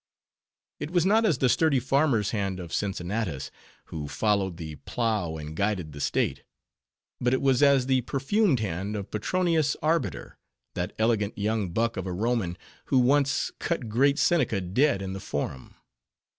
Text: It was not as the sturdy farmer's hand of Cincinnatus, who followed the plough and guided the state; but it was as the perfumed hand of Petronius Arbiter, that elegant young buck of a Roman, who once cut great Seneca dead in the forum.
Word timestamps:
It 0.79 0.89
was 0.89 1.05
not 1.05 1.25
as 1.27 1.37
the 1.37 1.47
sturdy 1.47 1.79
farmer's 1.79 2.31
hand 2.31 2.59
of 2.59 2.73
Cincinnatus, 2.73 3.51
who 3.93 4.07
followed 4.07 4.57
the 4.57 4.77
plough 4.77 5.37
and 5.37 5.55
guided 5.55 5.91
the 5.91 6.01
state; 6.01 6.43
but 7.19 7.35
it 7.35 7.41
was 7.43 7.61
as 7.61 7.85
the 7.85 8.01
perfumed 8.01 8.61
hand 8.61 8.95
of 8.95 9.11
Petronius 9.11 9.75
Arbiter, 9.83 10.39
that 10.73 10.93
elegant 10.97 11.37
young 11.37 11.69
buck 11.69 11.97
of 11.97 12.07
a 12.07 12.13
Roman, 12.13 12.57
who 12.85 12.97
once 12.97 13.51
cut 13.59 13.89
great 13.89 14.17
Seneca 14.17 14.59
dead 14.59 15.03
in 15.03 15.13
the 15.13 15.19
forum. 15.19 15.75